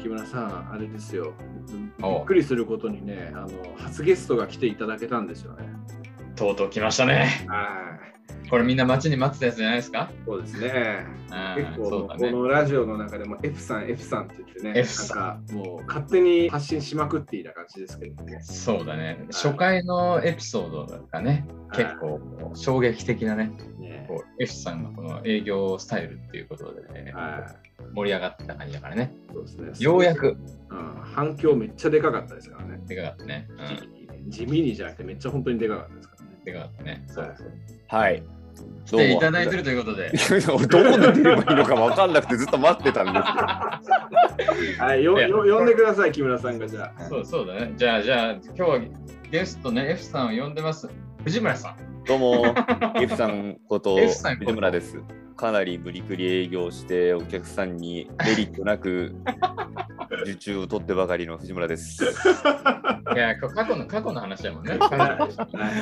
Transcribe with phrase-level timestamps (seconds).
[0.00, 1.34] 木村さん、あれですよ。
[1.98, 5.68] びおっくりすることにね、あの初ゲストが来ていただけたんですよね。
[6.36, 7.46] とうとう来ましたね。
[7.46, 8.19] はい。
[8.50, 10.10] これみんな待ちに待ってたやつじゃないですか？
[10.26, 11.06] そうですね。
[11.06, 18.28] うん結構、ねこのラジオの中でも F さん、F さんって言ってね、F さんなんかもう勝手に発信しまくっていた感じですけども。
[18.40, 19.24] そうだね。
[19.30, 22.20] 初回のエピソードがね、はい結構
[22.54, 27.54] 衝撃的なね、ねこう F さんのこの営業スタイルっていうことでね、は
[27.94, 29.12] 盛り上がってた感じだからね。
[29.30, 29.32] い。
[29.32, 29.72] そうですね。
[29.78, 30.36] ようやく
[30.70, 32.80] うん、反響めっちゃでかかったですからね。
[32.88, 33.46] でかかったね。
[34.18, 34.30] うん。
[34.30, 36.40] 地味にじゃなくてめっちゃ本当にでかかったですからね。
[36.44, 37.04] でかかったね。
[37.06, 37.52] そうそう。
[37.86, 38.22] はい。
[38.86, 40.12] 来ていただいてるということで。
[40.52, 43.20] 俺 どこで出ればいいのか分かんなくてずっと待ってたんで
[44.76, 47.04] す はい、よよ呼んでください、木村さんがじゃあ。
[47.04, 47.72] そうそうだね。
[47.76, 48.80] じゃあ、じゃあ、今日は
[49.30, 50.88] ゲストね、F さんを呼んでます。
[51.24, 51.76] 藤村さん。
[52.04, 52.18] けど。
[52.18, 52.54] どうも、
[52.96, 54.98] F さんこと、F さんこと藤村です。
[55.40, 59.14] かなり無理くり営業して、お客さんにメリットなく
[60.24, 62.04] 受注を取ってばかりの藤村です。
[62.04, 64.76] いや、こ過去の過去の話だもんね。
[64.78, 65.30] は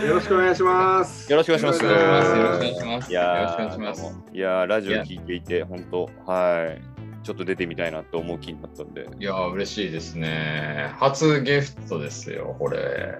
[0.02, 1.28] いよろしくお願いします。
[1.32, 3.10] よろしくお願いしますよろしくお願いします。
[3.10, 3.94] いやよろしくお願
[4.32, 6.98] いやーラジオ聞いていて、本当はい。
[7.24, 9.08] ちょっと出てみたいなと思う気になったんで。
[9.18, 10.92] いやー、嬉しいですね。
[10.98, 13.18] 初ゲストですよ、これ。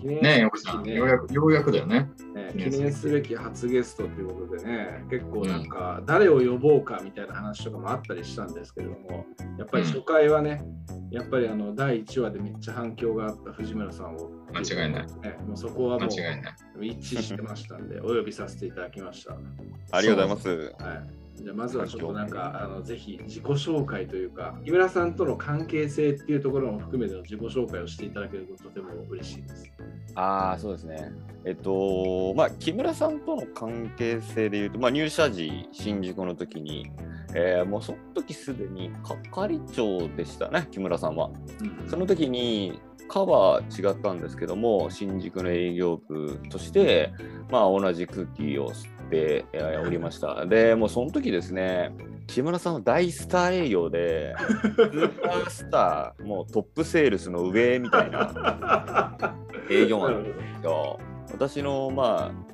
[0.00, 2.10] 記念ねよくさん、べきねようやく、ようやくだよね。
[2.34, 9.26] ね記念すべき初ゲストということでね、結構なんか誰を呼ぼうかみたいな話とかもあったりしたんですけれども、
[9.58, 10.62] やっぱり初回はね、
[11.10, 15.06] やっぱりあの第1話でめっちゃ反響があった藤村さんを、間違いない。
[15.06, 16.54] ね、もうそこはも間違いない。
[16.78, 19.34] う一致してましたんで、お呼びさせていただきました。
[19.34, 19.40] は
[19.92, 20.74] ありがとうございます。
[20.78, 29.72] い、じゃあまずはちょっとなんか、あのぜひ自己紹介というか、木村さんとの関係性っていうところも含めての自己紹介をしていただけるととても嬉しいです。
[30.14, 31.12] ああ、そうですね。
[31.44, 36.90] えっと、まあ、木村さんとの関係性でいうと、まあ、入社時、新宿の時に、
[37.34, 41.30] えーもうその時すでに係長でしたね、木村さんは。
[41.60, 47.12] うんその時に、課は違ったんですけども、新宿の営業部として、
[47.50, 50.46] まあ、同じ空気を吸ってえーおりました。
[50.46, 51.92] で、もうその時ですね、
[52.26, 59.36] 木村さんは大スター営業で、スーパースター、もうトップセールスの上みたいな
[59.68, 60.98] 営業なんですよ。
[61.32, 62.50] 私のまあ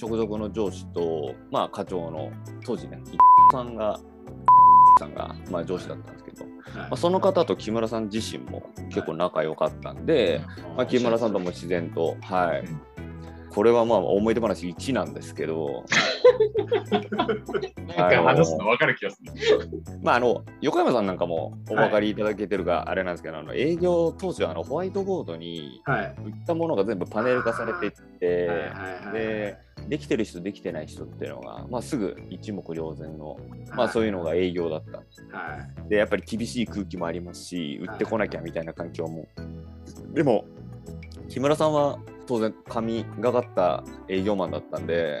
[0.00, 2.30] 直属の上司と、まあ、課長の
[2.64, 3.00] 当時ね、
[3.50, 3.98] さんが、
[5.00, 10.40] さんが、まあ、上司だったんですけど、まあ、その方と木村さん自身も結構仲良かったんで、
[10.76, 13.07] まあ、木村さんとも自然と、はいうん。
[13.50, 15.84] これはまあ思い出話1なんですけど、
[17.96, 19.32] なんか話すの分かる気がする。
[20.02, 26.14] まああの横山さんなんかもお分かりいただけてるかあれなんですけど、あの営業当時はあのホワイトボードにはい。
[26.24, 33.38] 売ったものが全部パネル化されていって、はいはいはいでできてる人できてない人っていうのが、まあ、すぐ一目瞭然の、
[33.70, 35.04] まあ、はいそういうのが営業だったは
[35.86, 35.88] い。
[35.88, 39.26] でやっぱり厳しい空気もありますし売ってこなきゃみたいな環境も
[40.12, 40.44] でも
[41.28, 45.18] 木村さんは当然神がかった営業マンだったんで、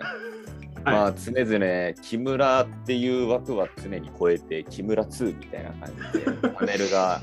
[0.84, 7.20] まあ常々木村っていう枠は常に超えて木村2みたいな感じでパネルが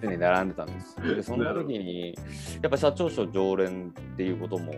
[0.00, 0.96] 常に並んでたんです。
[1.16, 2.16] で その時に
[2.62, 4.72] やっぱ社長賞常連っていうことも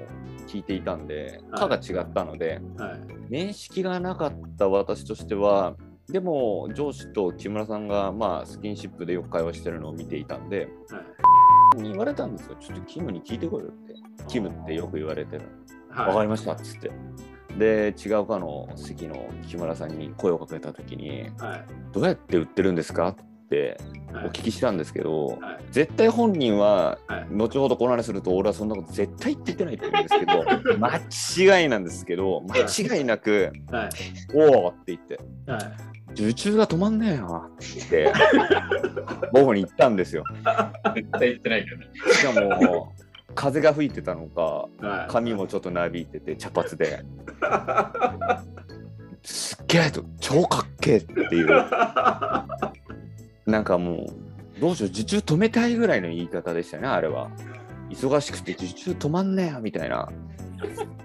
[0.47, 3.01] 聞いていたんではい課が違ったのではい。
[3.29, 5.77] 面識がなかった私としては
[6.09, 11.31] でも上司と木村さんがまあスキンシップでよく会話してるのを見ていたんではい。
[11.77, 13.95] に言われたんですよちょっとキムに聞いてこいよって
[14.29, 15.43] キムってよく言われてる
[15.91, 16.09] はい。
[16.09, 16.91] わかりましたっつって。
[17.59, 21.65] で、違うかの席の木村さんに声をかけたときに、はい。
[21.93, 23.31] どうやって売ってるんですかって
[24.13, 24.27] はい。
[24.27, 25.39] お聞きしたんですけど、はい。
[25.73, 27.27] 絶対本人は、はい。
[27.31, 33.91] 後ほどこの話すると、俺はそんなこと絶対って言ってないって言うんですけど、 間違いなんですけど、間違いなく、はい。
[34.35, 35.19] おおって言って、
[35.51, 35.61] はい。
[36.13, 37.67] 受注が止まんねえよって
[37.99, 38.13] 言って、
[39.33, 40.25] 僕に言ったんですよ。
[40.95, 41.87] 絶対言ってないけどね。
[42.13, 42.93] しかも、
[43.35, 45.11] 風が吹いてたのか、はい。
[45.11, 47.05] 髪もちょっとなびいてて茶髪で。
[49.23, 51.47] すっげえと超かっけえっていう
[53.47, 54.07] なんかも
[54.57, 57.31] うどうしよう受注止めたいぐらいの言い方でしたねあれは
[57.91, 60.09] 忙しくて受注止まんねえよみたいな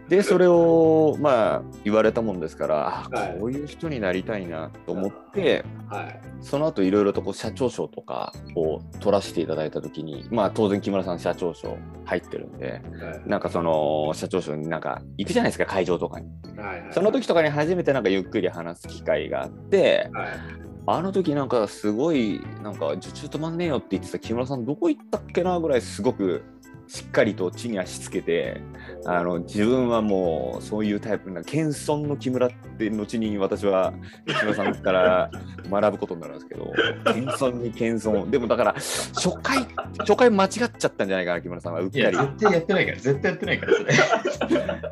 [0.07, 6.21] でそれをまあ言われたもんですから、あはいこういう人になりたいなと思ってはい。
[6.41, 13.21] その後いろいろとこう社長賞とかを取らせていただいた時にまあ当然木村さん社長賞入ってるんではい。
[13.25, 16.27] なんかその社長賞になんか行くじゃないですか会場とかに。
[16.57, 16.87] はい。
[16.91, 20.65] その時とかに初めてなんかゆっくり話す機会があって、はい。
[20.87, 26.43] あの時なんかすごいなんか受注止まんねえよって言ってた木村さんどこ行ったっけなぐらいすごく
[26.87, 28.61] しっかりと地に足つけて
[29.05, 33.93] あの自分はもうそういうタイプな謙遜の木村って後に私は
[34.27, 35.31] 木村さんから
[35.69, 36.73] 学ぶことになるんですけど
[37.13, 38.29] 謙遜に謙遜。
[38.29, 39.65] でもだから初回
[39.99, 41.81] 初回間違っちゃったんじゃないかな木村さんは。
[41.81, 42.17] うっかり。
[42.17, 43.73] 絶対やってないから、絶対やってないから、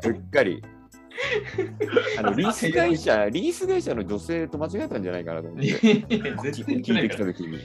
[0.00, 0.10] それ。
[0.14, 0.62] うっかり
[2.18, 5.66] あの リース会社リース会社の女性と間違えたんじゃないかなと思って。
[5.66, 7.08] 聞いて。
[7.08, 7.58] きた時に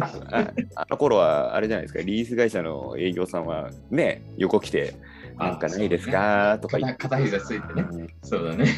[0.00, 4.94] ああの頃はあれじゃないですかリース会社の営業さんはね横来て
[5.38, 7.84] 「なんかないですか?」とか言って、片片膝ついてね。
[8.22, 8.66] そうだね。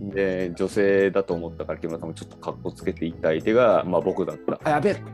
[0.00, 5.02] で女性だと思ったから木村さんもちょっとかっこつけていった相手が、まあ、僕だった「あやべえ!」って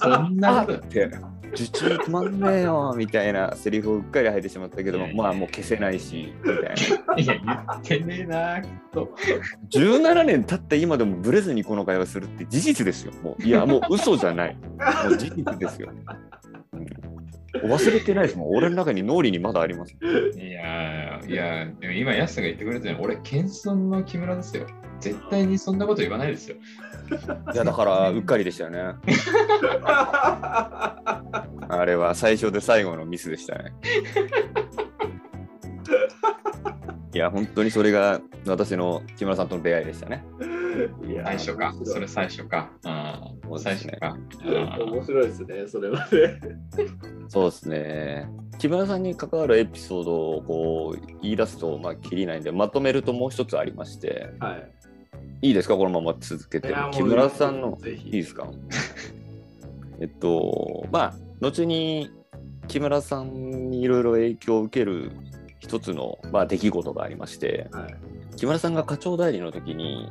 [0.00, 0.12] そん
[0.44, 0.78] 「あっ!」なこと。
[0.88, 1.08] て
[1.54, 6.74] 「受注止まんねえよ」みたいなセリフをうっかり吐いてしまったけどもまあもう消せないしみたいな
[7.16, 9.14] いや、言ってねえな、きっと。
[9.70, 13.12] 17年経った今でもブレずにこの会話するって事実ですよ。
[13.22, 14.56] もういや、もう嘘じゃない。
[14.56, 15.90] もう事実ですよ。
[16.72, 16.86] うん
[17.62, 18.56] 忘れてないですもん。
[18.56, 19.92] 俺の中に脳裏にまだあります。
[19.92, 19.96] い
[20.50, 24.66] やー、いやー、でも今、ヤスが言ってくれたよ俺、謙遜の木村ですよ。
[25.00, 26.56] 絶対にそんなこと言わないですよ。
[27.54, 28.80] いや、だから、うっかりでしたよね。
[31.80, 33.72] あれは最初で最後のミスでしたね。
[37.12, 40.24] いや、本当にそれが私の木村さんとの出会いでしたね。
[41.08, 41.72] いや最初か。
[41.84, 42.70] それ最初か。
[42.84, 44.36] ああ、そうですね最初
[44.78, 44.84] か。
[44.84, 46.40] 面白いですね、それはね。
[47.28, 48.28] そうですね。
[48.58, 54.68] 木村さんに関わるエピソードをこう言い出すと、まあ、きりないんで、まとめるともう一つありまして、はい。
[55.42, 58.48] いいですか、このまま続けて木村さんの、いいですか？
[60.00, 62.10] えっと、まあ、後に
[62.68, 65.12] 木村さんにいろいろ影響を受ける
[65.58, 67.96] 一つの、まあ、出来事がありまして、はい。
[68.36, 70.08] 木村さんが課長代理の時に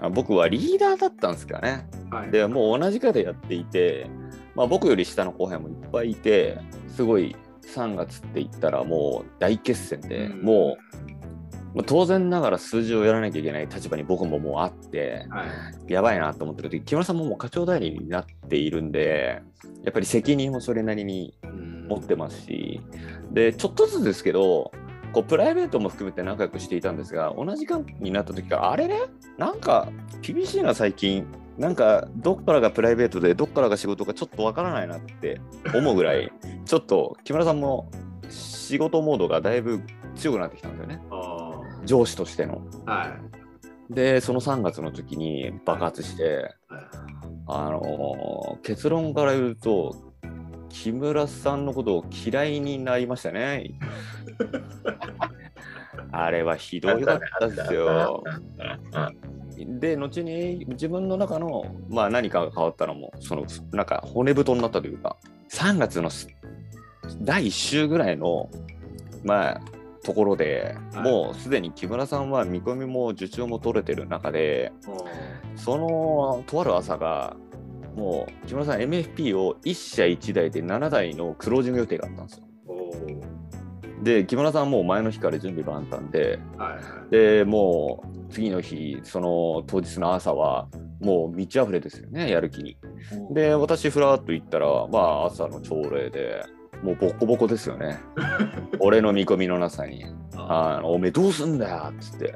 [0.00, 1.86] うん、あ僕はリーダーだったんですかね。
[2.10, 2.30] はい。
[2.30, 4.06] でもう同じ課でやっていて、
[4.54, 6.58] まあ、僕より下の後輩もいっぱいいて
[6.88, 7.36] すごい
[7.74, 15.44] 3月って言ったらもう大決戦で、うんもうまあ当然ながら数字をやらなきゃいけない立場に僕ももうあっては
[15.88, 15.92] い。
[15.92, 19.42] やばいなと思ってる時木村さんももう課長代理になっているんで
[19.84, 21.74] やっぱり責任もそれなりにうん。
[21.88, 22.80] 持ってますし。
[23.30, 24.72] でちょっとずつですけど
[25.12, 29.00] こうプライベートも含めて仲良くしていたんですが同じ関係になった時からあれね
[29.38, 29.88] なんか
[30.22, 31.26] 厳しいな最近。
[31.56, 35.40] なんかどっからがプライベートでどっからが仕事かちょっとわからないなって
[35.72, 36.32] 思うぐらい
[36.66, 37.88] ちょっと木村さんも
[38.28, 39.80] 仕事モードがだいぶ
[40.16, 41.00] 強くなってきたんですよね。
[41.12, 42.60] あ上司としての。
[42.86, 43.04] ーは
[43.88, 43.94] い。
[43.94, 47.03] でその3月の時に爆発してはい
[47.46, 49.94] あのー結論から言うと
[50.70, 53.70] 木村さんのことを嫌いになりましたね。
[56.10, 58.24] あれはひどいかったですよ。
[59.56, 65.16] で後に自分の中の、まあ、何かが変わったのもそのなんか骨太になったというか
[65.50, 66.28] 3月のす
[67.20, 68.50] 第1週ぐらいの
[69.22, 69.60] まあ
[70.04, 74.72] ところで、はいもうすでに木村さんは見込みも受注も取れてる中で
[75.56, 77.36] そのとある朝が
[77.96, 82.44] もう木村さん MFP を1社1台で7台のクロージング予定があったんですよ。
[84.02, 86.78] で木村さんはもう前の日から準備万端では
[87.08, 87.10] い。
[87.10, 90.68] でもう次の日その当日の朝は
[91.00, 92.76] もう満ち溢れですよねやる気に。
[93.30, 96.44] で私ふらっと行ったらまあ朝の朝礼で
[96.84, 97.98] もうボコボコですよね。
[98.78, 100.04] 俺の見込みのなさに
[100.36, 102.34] 「あのおめえどうすんだよ」っつって。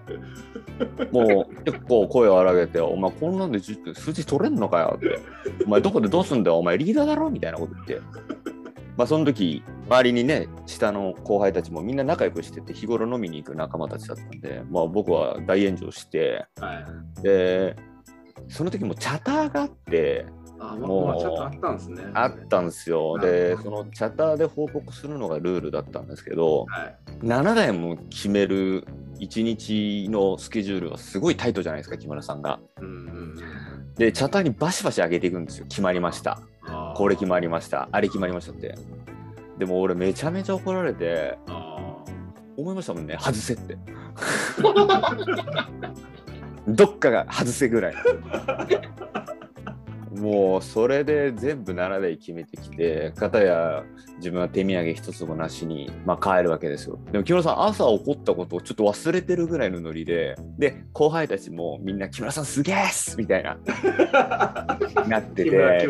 [1.12, 5.18] もう結構声を荒げて「お前こんなんでじ数字取れんのかよ」って
[5.66, 8.00] 「お前どこでどうすんだよお前リーダーだろ」みたいなこと言って。
[8.96, 16.46] まあその時周りにね下の後輩たちもみんな仲良くしてて日頃飲みに行く仲間たちだったんで、まあ、僕は大炎上して。
[16.58, 16.84] は
[17.18, 17.22] い。
[17.22, 17.76] で
[18.48, 20.26] その時もチャターがあって
[20.60, 22.04] あ、もうちょっとあったんですね。
[22.14, 23.18] あったんですよ。
[23.18, 26.96] で、ほそのチャターで報告するのがルールだったんですけど、はい。
[27.22, 28.84] 7台も決める
[29.18, 32.60] 1日のスケジュールはすごいタイトじゃないですか、木村さんが。
[32.80, 33.94] うんうん。
[33.94, 35.66] で、チャターにバシバシ上げていくんですよ。
[35.68, 36.40] 決まりました。
[36.94, 37.88] これ決まりました。
[37.92, 38.74] あれ決まりましたって。
[39.58, 41.76] でも俺めちゃめちゃ怒られて、あ
[42.56, 43.76] 思いましたもんね、外せって。
[46.68, 47.94] どっかが外せぐらい。
[50.18, 53.84] もうそれで全部7台決めてきて、片や
[54.18, 56.98] 自分は手土産一つもなしに、まあ、帰るわけですよ。
[57.12, 63.58] でも木村さん、朝起こったことをちょっと忘れてるぐらいのノリで、で、後輩たちもみんな木村さんすげえっすみたいな、
[64.12, 64.78] あ。
[65.08, 65.86] なってて、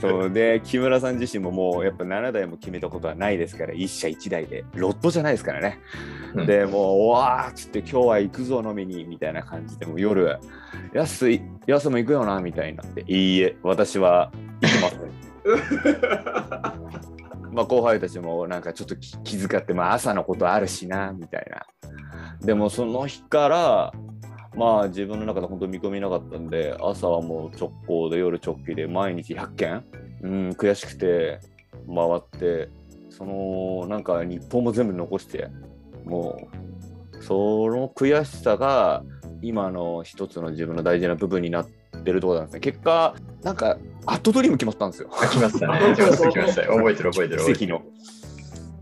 [0.00, 5.80] そうで木村さん自身ももうやっぱ7台も決めたことはないですから、1社1台で、ロットじゃないですからね。
[6.34, 10.38] うんでもう、おわーっつって、今日は行くぞ飲みにみたいな感じで、もう夜、
[10.92, 15.00] 安い、安も行くよなみたいになって、いいえ、私は行きません。
[17.54, 21.64] まあ後輩たちもなんかちょっと気気遣って、まあ朝のことあるしな、みたいな。
[22.44, 23.92] でもその日から、
[24.56, 29.84] まあ自分の中で本当見込みなかったんで、朝はもう直行で夜直帰で毎日100件、
[30.22, 31.40] うん、悔しくて
[31.86, 32.68] 回って、
[33.10, 35.48] そのなんか日本も全部残して、
[36.04, 36.48] も
[37.18, 39.02] うその悔しさが
[39.42, 41.66] 今の一つの自分の大事な部分になっ
[42.04, 42.60] てるところなんですね。
[42.60, 45.08] 結果、なんかアットドリーム決まったんですよ。
[45.08, 45.78] 来ましたね。
[45.96, 46.62] 来ました、来ました。
[46.62, 47.44] 覚えてる、覚えてる。
[47.44, 47.82] 奇跡るの。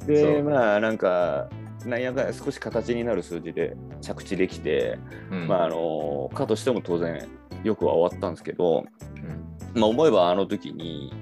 [0.00, 1.48] そで、うまあなんか、
[1.86, 4.98] なんやかんや少し形になる数字で着地できて、
[5.30, 5.48] うん。
[5.48, 7.28] まああの、かとしても当然
[7.64, 8.84] よくは終わったんですけど、
[9.74, 9.80] うん。
[9.80, 11.12] まあ思えばあの時に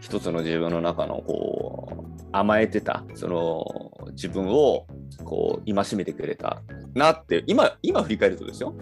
[0.00, 3.64] 一つの自分の中のこう甘えてたその
[4.12, 4.86] 自分を
[5.24, 6.62] こう戒めてくれた
[6.94, 8.74] なって今今振り返るとですよ。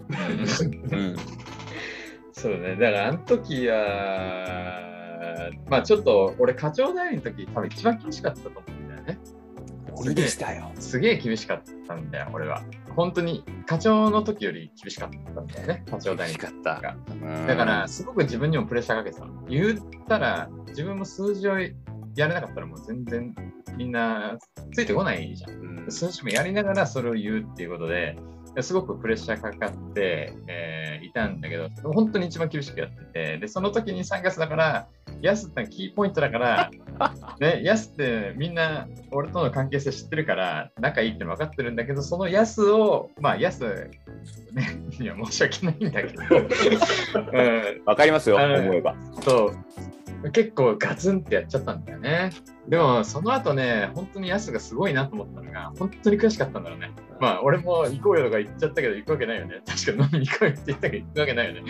[0.90, 1.16] うん、
[2.32, 4.80] そうね、だからあの時は、
[5.68, 9.18] まあちょっと俺、課長代理の時多分一番厳しかったと思うんだよね。
[10.00, 10.70] 俺でしたよ。
[10.78, 12.62] すげえ厳しかったんだよ、俺は。
[12.96, 16.80] 本当に課長の時より厳しかったんだよね、課長代理しかった。
[16.80, 16.96] が。
[17.10, 19.42] うんだから、すごく自分にもプレッシャーかけてたの。
[19.48, 23.34] 言ったら、自分も数字をやれなかったらもう全然
[23.76, 24.38] みんな
[24.72, 28.16] ついてこないじゃん数字もやりながらそれを言うっていうことで、
[28.60, 34.88] すごくプレッシャーかかって、えーいたんだけど、本当に一番厳しくやってて、で、その時に3月だから、
[35.20, 36.70] ヤスってキーポイントだから、
[37.40, 43.90] ね、ヤスってみんな俺との関係性知ってるから、仲いいっての分かってるんだけど、そのヤスを、まあ、ヤス、
[44.52, 48.94] ね、 いや、申し訳ないんだけど、うん、わかりますよ、思えば。
[49.22, 49.52] そ
[50.22, 52.30] う、結構ガツンってやっちゃったんだよね。
[52.68, 56.90] でも、その後ね、本当にヤスがすごいなと思ったのが、本当に悔しかったんだろうね。
[57.20, 59.60] まあ、俺も行こうよとか言っちゃったけど、行くわけないよね。
[59.66, 61.62] 確かに飲みに行こうよって言ったけど、行くわけないよね。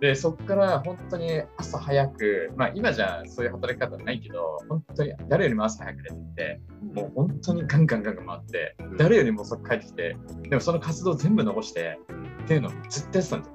[0.00, 6.60] で、そっから本当に朝早く、まあ今じゃそういう働き方はないけど、本当に誰よりも朝早く出てって、
[6.94, 10.16] もう本当にガンガンガンガン回って、誰よりも遅く帰ってきて、
[10.48, 11.98] でもその活動全部残して、
[12.44, 13.54] っていうのをずっとやってたんですよ。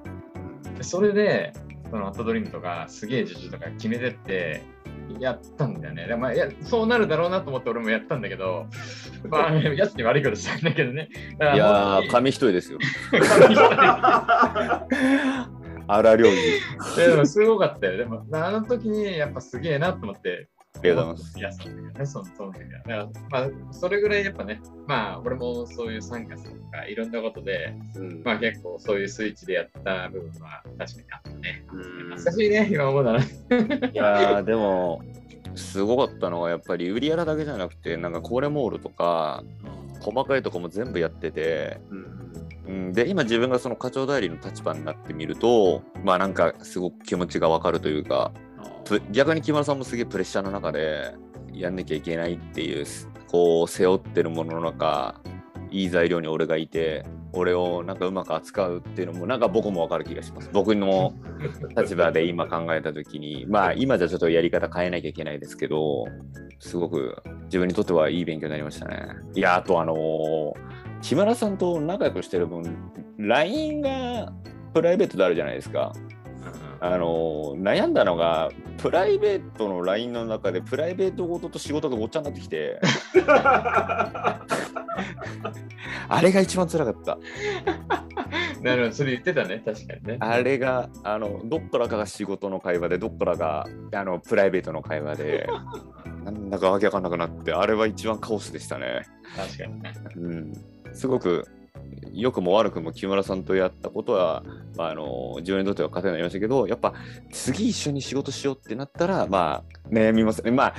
[0.76, 1.52] でそれで、
[1.90, 4.62] そのアットドリームとか、すげえ受注とか決めてって、
[5.18, 6.06] やったんだよね。
[6.06, 8.66] でまあ、いやそうなるだろうなと思って俺もやったんだけど、
[9.28, 11.08] まあ、やつに悪いことしたんだけどね。
[11.40, 12.78] いやー、紙一重ですよ。
[13.10, 14.86] 紙一重
[15.88, 16.32] 荒料理。
[16.96, 17.96] でもすごかったよ。
[17.96, 21.38] でも、あの時にやっぱすげえなと思って、ありがとうございます。
[21.38, 22.78] いや、そうだよね、そのその時は。
[22.78, 23.38] だから、ま
[23.70, 31.64] あ、それぐらいやっぱね、まあ、俺もそういう参加とか、いろんなことで、うんまあ結構そういうスイッチでやった部分は確かにあったね。
[31.72, 31.82] うん
[32.16, 33.20] 懐かしいね、今思うなら。
[33.20, 33.24] い
[33.94, 35.02] やーでも
[35.54, 39.42] すごかったのはやっぱり売りやらだけじゃなくてなんかコーレモールとか
[40.00, 42.26] 細かいとこも全部やってて、うん
[42.66, 48.40] うん、で今自分がその課長代理の立場になってみるとまあなんかすごく気持ちがわかるというかぷ
[49.10, 51.14] 逆に木村さんもすげえプレッシャーの中で
[51.52, 52.86] やんなきゃいけないっていう
[53.28, 55.20] こう背負ってるものの中
[55.70, 60.48] いい材料に俺がいて俺をなんかうまく扱うっていうのもなんか僕もわかる気がします。
[60.52, 61.12] 僕の
[61.76, 66.06] 立場で今考えた時にまあ今じゃちょっとやり方変えなきゃいけないですけど
[66.60, 69.08] すごく自分にとってはいい勉強になりましたね。
[69.34, 70.52] いやあとあのー
[71.02, 72.64] 木村さんと仲良くしてる分
[73.18, 74.32] LINE が
[74.72, 75.92] プライベートであるじゃないですか。
[76.80, 82.80] あの悩んだのがプライベートの LINE の中でプライベートごとと仕事がごっちゃになってきて。
[86.08, 87.18] あれが一番辛かった。
[88.62, 90.16] なるほど、それ言ってたね、確かにね。
[90.20, 95.46] あれがあのどっからかが仕事の会話でどっからがあのプライベートの会話で
[96.24, 99.02] なんだかわけわかんなくなってあれは一番カオスでしたね、
[99.36, 99.94] 確かにね。
[100.16, 100.52] うん、
[100.92, 101.46] すごく
[102.12, 104.42] 良くも悪くも木村さんとやったことは、
[104.76, 106.94] まあ、あの自分にとっては糧になりましたけどやっぱ
[107.30, 110.74] 次一緒に仕事しようってなったらまあ悩みますねまあ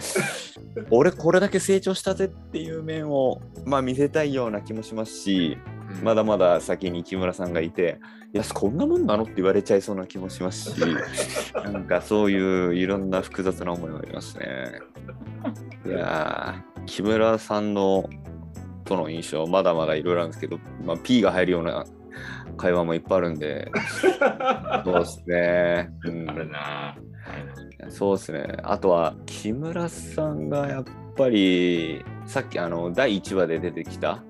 [0.90, 5.58] 俺これだけ成長したぜっていう面を、まあ、見せたいような気もしますし
[6.04, 8.00] まだまだ先に木村さんがいて
[8.34, 10.82] 「いやこんなもんなの?」って言われちゃいそうな気もしますし
[11.54, 14.82] なんかそういういろんな複雑な思いがありますね。
[15.86, 18.10] いやー木村さんの
[18.88, 21.86] との印象まだまだいろいろあるんですけど、まあ、P が入るような
[22.58, 23.70] 会話もいっぱいあるんで
[24.84, 25.90] そうですね。
[26.06, 26.98] うんあるな。
[27.90, 28.58] そうですね。
[28.64, 34.24] あとは木村さんがやっぱりさっきあの第1話で出てきた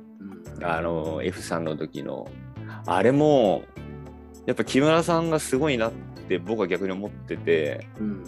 [0.61, 2.27] あの F さんの時の
[2.85, 3.63] あれも
[4.45, 5.91] やっぱ木村さんがすごいなっ
[6.27, 8.23] て僕は逆に思っててうん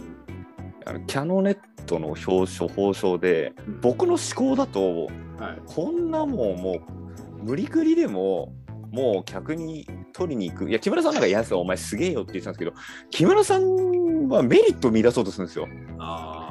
[0.86, 3.82] あのキャノネットの表彰報奨でうん。
[3.82, 5.06] 僕の思考だと
[5.38, 5.62] はい。
[5.66, 6.80] こんなもんも
[7.42, 8.54] う無理くりでも
[8.92, 10.70] もう客に取りに行く。
[10.70, 12.74] いや木村さんなんか「やつお前すげえよ」って言ってたんですけど
[13.12, 15.68] 木村さんはメリットを見出そうとするんですよ。
[16.00, 16.50] あ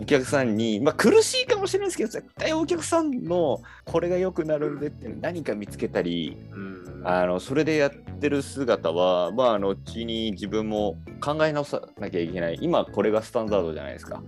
[0.00, 12.58] お客さんに、まあ、苦しいかもしれないですけど、絶対お客さんのこれが良くなるんでって何か見つけたり、うんあのそれでやってる姿は、まあ、後に自分も考え直さなきゃいけない。
[12.60, 14.22] 今、これがスタンダードじゃないですか。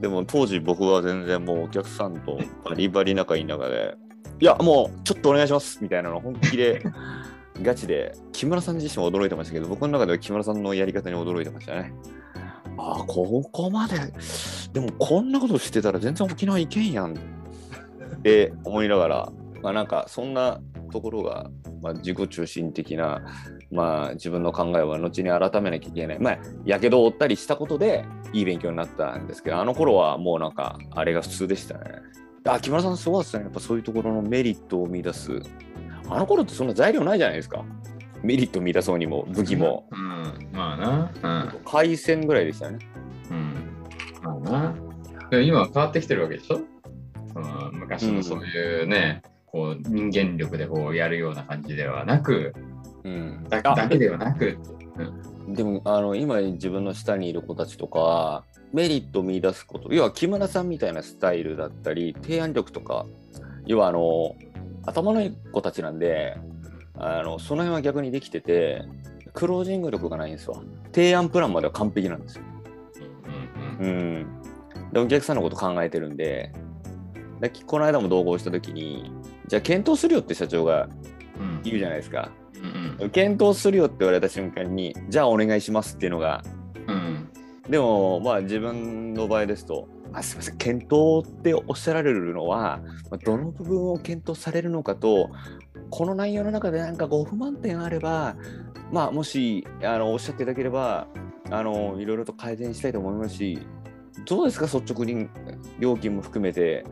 [0.00, 3.94] でも当時僕は全然もうお客さんとバリバリ仲いい中で、
[4.40, 6.82] いや、もうちょっとお願いしますみたいなの本気で、
[7.62, 11.94] ガチで、木村さん自身も驚いてましたけど、僕の中では木村さんのやり方に驚いてましたね。
[12.76, 13.94] ああ、ここまで、
[14.74, 17.16] でもこんなことしてたら全然沖縄行けんやんっ
[18.22, 21.50] て思いながら、まあなんかそんなところが、
[21.82, 23.22] まあ、自己中心的な、
[23.70, 26.18] まあ自分の考えは後に改めなきゃいけない。
[26.18, 31.84] まあ、やけどを負ったりしたことでいい勉強になったんですけど、あの頃はもうなんかあれが普通でしたね。
[32.44, 33.44] あ、木村さんすごいですね。
[33.44, 35.40] やっぱそういうところのメリットを見出す。
[36.08, 37.64] あの頃ってそんな材料ないじゃないですか。
[38.22, 39.88] メリットを見出そうにも武器も。
[39.90, 40.74] うん、ま
[41.22, 41.54] あな。
[41.64, 42.78] 回線ぐらいでしたね。
[43.30, 43.36] うん。
[43.36, 44.44] うん。
[44.44, 44.74] ま
[45.30, 45.40] あな。
[45.42, 46.60] 今は変わってきてるわけでしょ？
[47.32, 49.22] その昔のそういうね、
[49.56, 52.52] こう人間力でこうやるような感じではなく、
[53.04, 53.46] うん。
[53.48, 53.74] だあ。
[53.74, 54.58] だけではなく、
[55.48, 58.44] でもあの今自分の下にいる子たちとか
[58.74, 63.06] メリットを見出すこと要は木村さんみたいなスタイルだったり提案力とか
[63.64, 64.36] 要はあの
[64.84, 66.36] 頭のいい子たちなんで
[66.94, 68.84] あのその辺は逆にできてて
[69.32, 70.60] クロージング力がないんですわ。
[70.92, 72.44] 提案プランまでは完璧なんですよ、
[73.80, 73.86] うん。
[73.86, 74.26] うん、
[74.92, 76.52] でお客さんのこと考えてるんで
[77.40, 79.12] でこの間も同行した時に
[79.48, 80.88] じゃあ検討するよって社長が
[81.38, 81.60] うん。
[81.62, 82.30] 言うじゃないですか。
[83.00, 86.42] うん検討するよって言われた瞬間にじゃあお願いしますっていうのが。
[86.86, 87.28] うん。
[87.68, 95.30] でも、まあ自分の場合ですと、あすみません、検討っておっしゃられるのは、まあどの部分を検討されるのかと、
[95.90, 98.36] この内容の中でなんかご不満点あれば、
[98.92, 101.06] まあもしあのおっしゃっていただければ、
[101.50, 103.58] あのいろいろと改善したいと思いますし、
[104.24, 105.28] どうですか、率直に
[105.78, 106.84] 料金も含めて、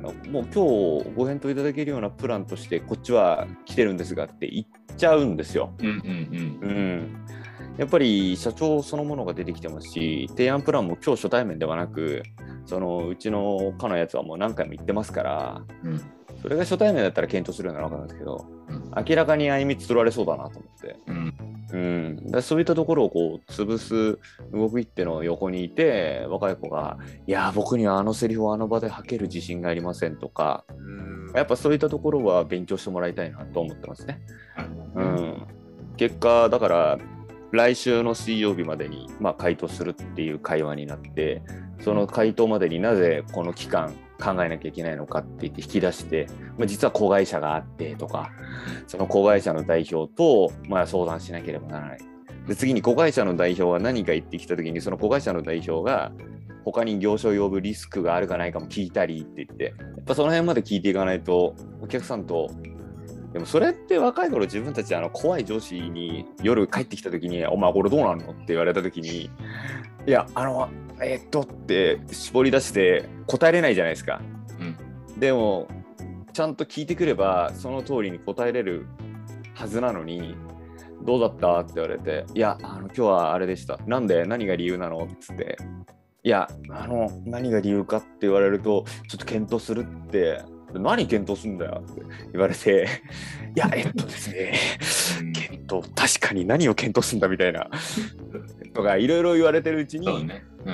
[0.00, 5.72] もう今日ご返答いただけるようなプランとして、こっちは来てるんですがって言っちゃうんですよ。
[5.78, 5.94] うんうん
[6.62, 7.26] うん、
[7.76, 12.22] やっぱり社長そのものが出てきてますし、提案プランも今日初対面ではなく、
[12.66, 15.92] そのうちの課のやつはもう何回も言ってますから、うん。
[15.92, 16.02] うん
[16.40, 18.90] それが初対面だったら検討するようなのかるんですけど、うん。
[19.06, 20.96] 明らかに歩みつ取られそうだなと思って、
[21.72, 21.80] うん。
[21.80, 21.82] う
[22.28, 24.18] ん、だそういったところをこう潰す
[24.52, 31.32] 動く一手の横にいて、若い子が、いや、僕にはあのセリフをあの場で吐ける自信がありませんとか、うん。
[31.34, 34.20] やっぱそういったところは勉強してもらいたいなと思ってますね。
[34.94, 35.46] ううんん、
[35.96, 36.98] 結果だから
[37.52, 41.42] 来週の水曜日までに、まあ、回答するっていう会話になって
[41.80, 46.26] その回答までになぜこの期間考えなきゃいけないのかって言って引き出して、
[46.58, 48.30] まあ、実は子会社があってとか
[48.86, 51.98] その子会社の代表と、まあ、相談しなければならない
[52.46, 56.12] で次に子会社の代表は何か言ってきた時にその子会社の代表が
[56.64, 59.70] 他に業種を呼ぶリスクがあるかないかも聞いたりって言ってや
[60.02, 62.50] っぱその辺まで聞いていかないとお客さんと
[63.32, 69.30] でもそれって若い頃自分たちあの怖い上司に夜帰ってきた時に「お前これどうなんの?」って言われた時に
[70.06, 70.68] 「いやあの
[71.02, 74.20] えーっと」って絞り出して答えれないじゃないですか。
[75.18, 75.68] でも
[76.32, 78.86] ちゃんと聞いてくればその通りに答えれる
[79.54, 80.34] はずなのに
[81.04, 83.78] 「どうだった?」って言われて「いやあの今日はあれでした。
[83.86, 85.58] なんで何が理由なの?」っつって
[86.22, 92.86] 「いやあの何が理由かって言われるとちょっと検討するって何検討すんだよって言われて、
[93.56, 94.52] いや、えっとですね、
[95.32, 97.68] 検討、確かに何を検討すんだみたいな、
[98.74, 100.06] とかいろいろ言われてるうちに、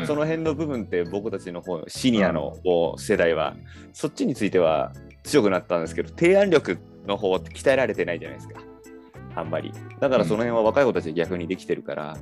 [0.07, 2.55] その辺の部分って僕たちの方、シニアの
[2.99, 3.57] 世代は、
[3.93, 4.93] そっちについては
[5.25, 8.61] 強くなったんですけど、提案力の方って鍛えられてないじゃないですか。
[9.35, 9.73] あんまり。
[10.01, 12.17] だからその辺は若い子たち逆にできてるから、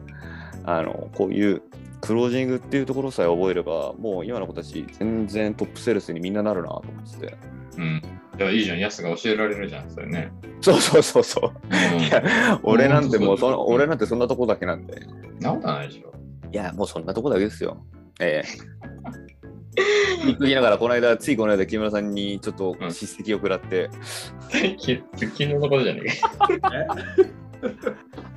[0.64, 1.62] あの、こういう
[2.00, 7.36] クロージングっていうところさえ覚えれば、もう今の子たち全然トップセールスにみんななるなと思ってて。
[7.76, 8.02] うん。
[8.38, 10.32] じゃあいいじゃん、ヤスが教えられるじゃん、それね。
[10.60, 11.52] そうそうそうそう。
[11.94, 15.00] うんいや俺なんてもうその、うん俺なんてそんなとこだけなんで。
[15.40, 16.12] なことないでしょ。
[16.52, 17.84] いや、もうそんなとこだけですよ。
[18.20, 18.74] ええ
[20.24, 23.90] 言っときながら、この間、ついこの間、木村さんにちょっとうん叱責を食らって、
[24.78, 26.96] き昨日のことじゃねえか。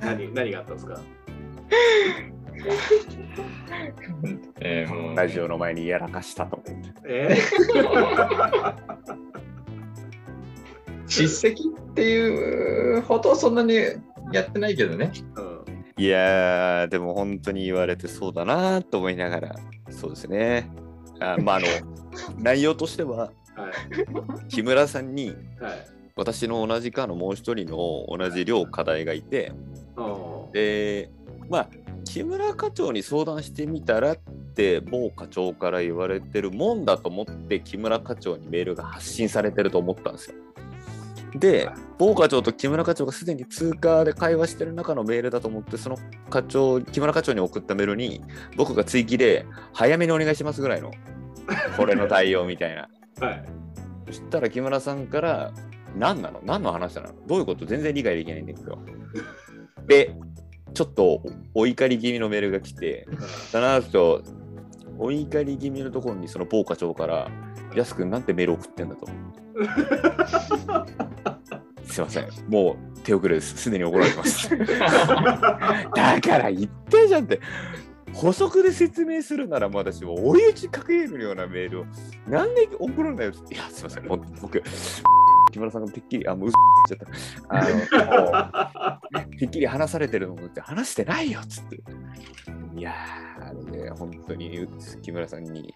[0.00, 1.00] 何何があったんですか？
[4.60, 6.92] えー、もうラジオの前にやらかしたと思って。
[7.04, 7.38] え
[11.06, 13.74] 叱責っていうほどそんなに
[14.32, 15.12] やってないけどね。
[15.36, 15.58] うん
[15.98, 19.56] いやー、でも本当に言われてそうだなと思いながら、
[19.90, 20.70] そうですね。
[21.18, 21.66] あまあ、あの、
[22.38, 23.32] 内容としては、はい
[24.48, 29.52] 木村さんに、はい私の同じ課のもう一人の同じ両課題がいて、
[30.52, 31.10] で、
[31.48, 31.68] まあ、
[32.12, 34.18] 木村課長に相談してみたらっ
[34.58, 40.36] って某課長から言われてるもんだと思って木村課長にメールが発信されてると思ったんですよ。
[41.38, 45.96] で、某課長と木村課長がすでに通過で会話してる中のメールだと思って、その
[46.28, 48.20] 課長、木村課長に送ったメールに、
[48.56, 50.90] 僕が追記で、早めにお願いしますぐらいの、
[51.76, 52.88] これの対応みたいな。
[53.24, 53.44] はい。
[54.06, 55.52] そしたら木村さんから、
[55.94, 56.40] 何なの？
[56.44, 57.08] 何の話なの？
[57.26, 57.66] どういうこと？
[57.66, 58.78] 全然理解できないんだけど。
[59.86, 60.14] で、
[60.78, 61.22] ちょっと
[61.54, 63.08] お怒り気味のメールが来て、
[63.50, 64.22] その後、
[64.96, 67.28] お怒り気味のところにその某課長から、
[67.74, 69.08] やすくんなんてメール送ってんだと。
[71.82, 73.56] すいません、もう手遅れです。
[73.56, 74.50] すでに怒られてます。
[74.56, 77.40] だから言ったじゃんって。
[78.12, 81.86] 補足で説明するならまだしも追い打ちかけるようなメールを
[82.28, 84.62] なんで送るんだよっていやすいません僕
[85.58, 86.56] 木村さんがてっきりあもう嘘
[86.88, 88.94] 言っちゃった。
[88.94, 91.80] あのてっきり話されてるのって話してないよっつって。
[92.76, 94.68] いやーあれね本当に
[95.02, 95.74] 木村さんに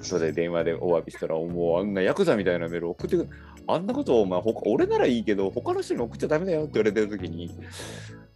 [0.00, 3.28] それで電話でお詫びしたらもうあんなヤクザみたいなメール送ってくる。
[3.68, 7.46] あんなことを、まあ、他俺ならいいけど他の人に送っちゃダメだよって言われてる時に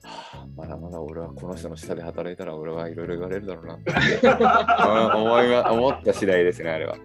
[0.05, 3.90] はあまだまだ俺はこの人の下で働いたら俺はいろいろ言われるだろうなって。
[3.90, 3.95] う
[5.19, 6.97] ん思いが思った次第ですね、あれは。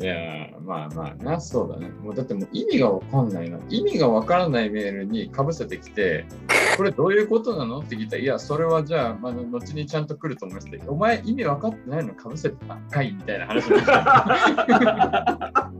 [0.00, 1.88] いやーまあまあな、そうだね。
[1.88, 3.60] もうだってもう意味がわかんないの。
[3.68, 6.24] 意味がわからないメールにかぶせてきて、
[6.76, 15.72] これどういうことなのって聞いたら、いや、それはじゃあ、まあ、後にちゃんと来ると思いますって、お前意味わかってないのかぶせてたんかいみたいな話になっちゃ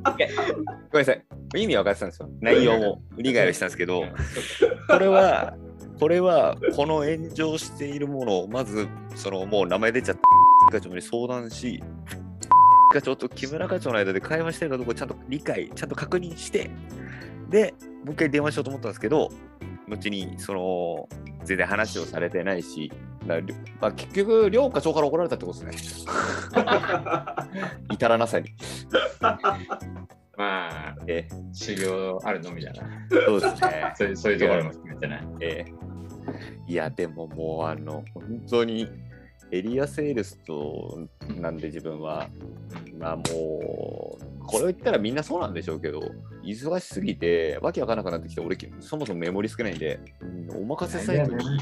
[0.92, 1.24] ごめんなさい。
[1.54, 2.30] 意味分かってたんですよ。
[2.40, 4.04] 内容も理解はしたんですけど、
[4.88, 5.54] これは、
[5.98, 11.82] これは、この炎上しているものを、まず、その、もう名前出ちゃった課長に相談し、
[12.92, 16.70] 課長と木村課長の間で会話してるかどうかちゃんと理解、ちゃんと確認して、
[17.48, 17.74] で、
[18.04, 19.30] もう一回電話しようと思ったんですけど、
[19.88, 21.08] 後に、その、
[21.44, 22.92] 全然話をされてないし、
[23.26, 23.36] ま
[23.80, 26.12] あ、結局、両課長から怒られたってことですね。
[27.90, 28.50] 至らなさに。
[30.36, 32.82] まあ、え修行あるのみだな。
[33.26, 33.92] そうですね。
[33.96, 35.22] そういうそういうところも含めてね。
[35.40, 35.92] えー
[36.66, 38.88] いや、でももう、あの、本当に
[39.52, 40.98] エリアセールスと
[41.36, 42.28] なんで自分は、
[42.98, 46.00] まあもう、これを言ったらみんなそうなんでしょうけど、
[46.42, 51.58] 忙しすぎて、わけわからなくなってきて、俺、そもそもメモリ少ないんで、うんお任せサイトにうん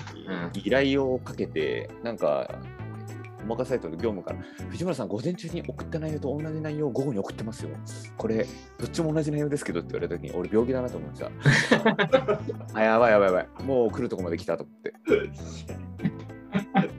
[0.54, 2.60] 依頼をかけて、なんか、
[3.42, 7.70] お任せサイトの業務から、藤村さん、午前中に送った内容と同じ内容を午後に送ってますよ。
[8.16, 8.46] これ、
[8.78, 11.30] どっちも同じ内容ですけどって言われたときに、俺、病気だなと思ってさ。
[12.74, 13.48] あ、やばいやばいやばい。
[13.64, 14.92] もう来るとこまで来たと思って。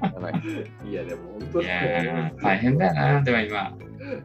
[0.01, 0.33] やばい。
[0.89, 1.69] いや、でも本当いに
[2.41, 3.77] 大変だよな、でも今。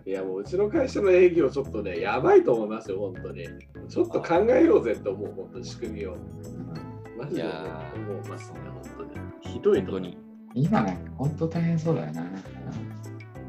[0.06, 3.46] いや、もううちの会社の営業ちょっとね、やばいと思いますよ、本当に。
[3.88, 6.16] ちょっと考えようぜって思う、本当に仕組みを。
[7.18, 8.60] マジでいや思いますね、
[8.96, 9.08] 本
[9.42, 9.54] 当に。
[9.54, 10.18] ひどいとに。
[10.54, 12.24] 今なんか本当大変そうだよな。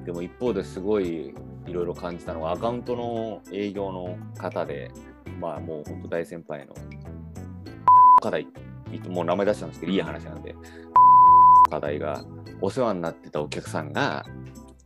[0.05, 1.33] でも一方ですごい
[1.65, 4.91] いろいろ感じたのは、アカウントの営業の方で、
[5.39, 6.73] まあもう本当大先輩の
[8.21, 8.47] 課題、
[9.09, 10.55] もう名前出したんですけど、いい話なんで、
[11.67, 12.23] 課題が
[12.61, 14.25] お世話になってたお客さんが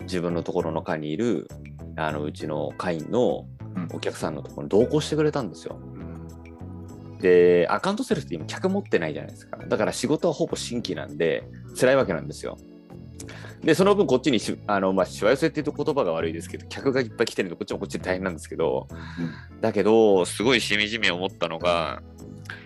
[0.01, 1.47] 自分のところの課にいる
[1.95, 3.45] あのうちの会員の
[3.93, 5.79] お客さんのところに同行してくれたんですよ。
[7.19, 9.57] で、アカウントセールスって今客持ってないじゃないですか。
[9.57, 11.43] だから仕事はほぼ新規なんで、
[11.79, 12.57] 辛いわけなんですよ。
[13.63, 18.87] で、その分こっちにし、あの、まあ、しわ寄せっていうと言葉が悪いですけど、客がいっぱい来てるので、こっちもこっちで大変なんですけど、
[19.61, 22.01] だけど、すごいしみじみ思ったのが、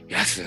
[0.07, 0.41] やす、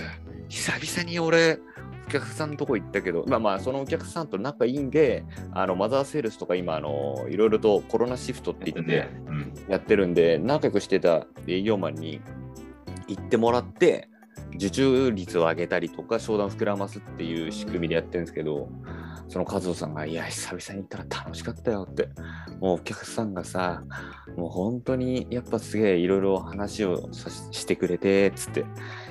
[0.49, 1.61] 久々に俺、お
[2.09, 12.21] 客さんのとこ行ったけど、まあまあ、そのお客さんと仲いいんで、あの、マザーセールスとか今、あの、いろいろとコロナシフトって言って、うんやってるんで、仲良くしてた営業マンに
[13.07, 14.09] 行ってもらって、
[14.55, 18.69] 受注率を上げたりとか、商談膨らますっていう仕組みでやってるんですけど、
[19.29, 22.09] その和夫さんが、いや、久々に行ったら楽しかったよって、
[22.61, 23.83] もうお客さんがさ、
[24.37, 28.65] もう本当にやっぱすげえいろいろ話をさししてくれて、つって、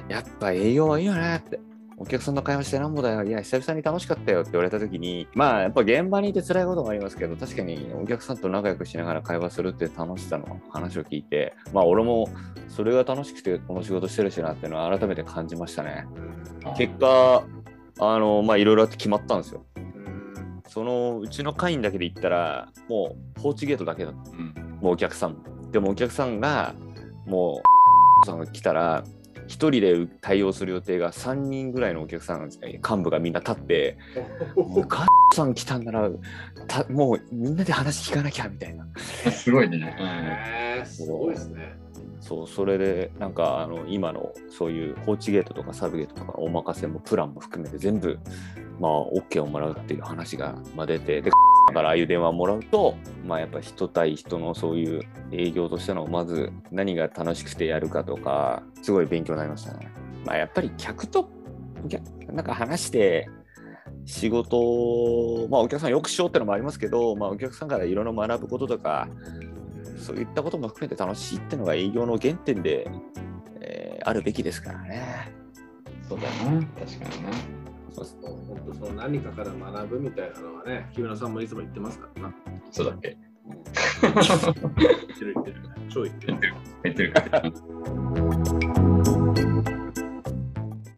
[0.10, 1.60] やっぱ営業はいいよねって。
[2.00, 3.24] お客さんの会話してなんぼだよ。
[3.24, 12.30] いや、久々に楽しかったよって言われたときに、まあ、やっぱ現場にいて辛いこともありますけど、確かにお客さんと仲良くしながら会話するって楽しさの話を聞いて、まあ、俺も
[12.68, 16.06] それが楽しくてこの仕事してるしなっていうのは改めて感じましたね。
[16.78, 17.44] 結果、
[18.00, 19.66] あの、まあ、いろいろあって決まったんですよ。
[19.76, 19.88] うん
[20.68, 24.32] そのうちの会員だけで言ったら、もう、ポーチゲートだけだった。
[24.32, 25.72] うんもうお客さんも。
[25.72, 26.76] でもお客さんが、
[27.26, 27.62] も
[28.24, 29.04] う、さんが来たら、
[29.48, 32.80] 1人で対応する予定が3人ぐらいのお客さんなんですね。
[32.88, 33.98] 幹部がみんな立って、
[34.56, 36.10] もうガッさん来たんなら、
[36.68, 38.86] たもうみんなで話聞かなきゃみたいな。
[39.32, 40.84] すごいね。
[40.86, 41.76] すごいですね。
[42.20, 48.20] そうそれでなんかあの今のそういうコーチゲートとかサブゲートとかお任せもプランも含めて全部
[48.80, 51.32] まあ OK をもらうっていう話が、まあ、出てで
[51.68, 59.92] だからああいう電話もらうとまあやっぱ人対人のそういう営業としてのまず何が楽しくてやるかとかすごい勉強になりましたね。
[60.26, 61.30] まあやっぱり客と
[62.32, 63.30] なんか話して
[64.06, 69.10] 仕事、まあ、お客さんよくしようってのもありますけど、まあ、お客さんからいろいろ学ぶこととか、
[69.98, 72.88] そういったことも含めて楽しいっていうのが営業の原点で、
[73.60, 75.34] えーあるべきですからね。
[76.08, 77.67] そうだな、確かに
[78.02, 78.06] な。
[78.08, 82.36] そう本当その何かから学ぶみたいなのはね、木村さんもいつも言ってますからな。
[82.72, 83.18] そうだっけ？
[84.02, 85.62] 言ってる言ってる。
[85.90, 86.38] 超言ってる。
[86.84, 87.22] 言ってるか。